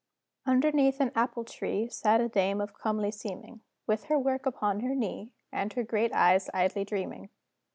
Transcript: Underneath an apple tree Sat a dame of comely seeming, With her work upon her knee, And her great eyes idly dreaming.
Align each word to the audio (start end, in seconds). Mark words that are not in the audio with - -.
Underneath 0.47 0.99
an 0.99 1.11
apple 1.13 1.43
tree 1.43 1.87
Sat 1.87 2.21
a 2.21 2.27
dame 2.27 2.59
of 2.59 2.73
comely 2.73 3.11
seeming, 3.11 3.61
With 3.85 4.05
her 4.05 4.17
work 4.17 4.47
upon 4.47 4.79
her 4.79 4.95
knee, 4.95 5.31
And 5.51 5.71
her 5.73 5.83
great 5.83 6.11
eyes 6.11 6.49
idly 6.55 6.83
dreaming. 6.83 7.29